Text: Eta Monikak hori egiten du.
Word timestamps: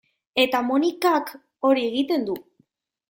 Eta 0.43 0.61
Monikak 0.69 1.29
hori 1.71 1.85
egiten 1.93 2.29
du. 2.31 2.39